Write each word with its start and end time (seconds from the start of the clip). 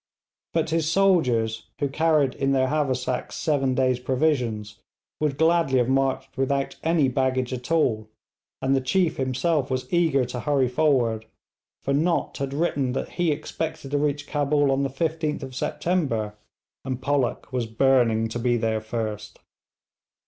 But 0.55 0.71
his 0.71 0.89
soldiers, 0.91 1.67
who 1.77 1.87
carried 1.87 2.33
in 2.33 2.53
their 2.53 2.69
haversacks 2.69 3.35
seven 3.35 3.75
days' 3.75 3.99
provisions, 3.99 4.79
would 5.19 5.37
gladly 5.37 5.77
have 5.77 5.89
marched 5.89 6.37
without 6.37 6.75
any 6.81 7.07
baggage 7.07 7.53
at 7.53 7.71
all, 7.71 8.09
and 8.63 8.75
the 8.75 8.81
chief 8.81 9.17
himself 9.17 9.69
was 9.69 9.93
eager 9.93 10.25
to 10.25 10.39
hurry 10.39 10.67
forward, 10.67 11.27
for 11.83 11.93
Nott 11.93 12.37
had 12.37 12.51
written 12.51 12.93
that 12.93 13.09
he 13.09 13.31
expected 13.31 13.91
to 13.91 13.99
reach 13.99 14.25
Cabul 14.25 14.71
on 14.71 14.83
15th 14.83 15.53
September, 15.53 16.33
and 16.83 16.99
Pollock 16.99 17.53
was 17.53 17.67
burning 17.67 18.27
to 18.29 18.39
be 18.39 18.57
there 18.57 18.81
first. 18.81 19.37